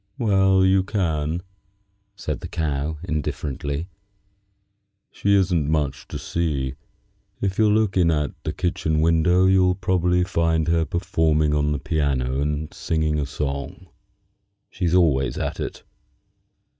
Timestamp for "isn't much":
5.35-6.07